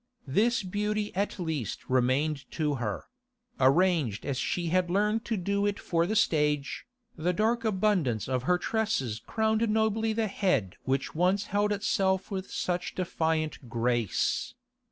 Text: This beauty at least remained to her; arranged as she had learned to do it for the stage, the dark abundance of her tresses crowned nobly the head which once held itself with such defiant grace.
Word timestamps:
This 0.25 0.63
beauty 0.63 1.15
at 1.15 1.37
least 1.37 1.87
remained 1.87 2.49
to 2.53 2.77
her; 2.81 3.05
arranged 3.59 4.25
as 4.25 4.39
she 4.39 4.69
had 4.69 4.89
learned 4.89 5.23
to 5.25 5.37
do 5.37 5.67
it 5.67 5.79
for 5.79 6.07
the 6.07 6.15
stage, 6.15 6.87
the 7.15 7.33
dark 7.33 7.63
abundance 7.63 8.27
of 8.27 8.41
her 8.49 8.57
tresses 8.57 9.19
crowned 9.27 9.69
nobly 9.69 10.11
the 10.11 10.25
head 10.25 10.75
which 10.85 11.13
once 11.13 11.43
held 11.53 11.71
itself 11.71 12.31
with 12.31 12.49
such 12.49 12.95
defiant 12.95 13.69
grace. 13.69 14.55